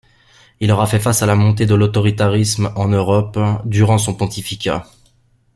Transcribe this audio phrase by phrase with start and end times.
[0.59, 4.87] Il aura fait face à la montée de l'autoritarisme en Europe durant son pontificat.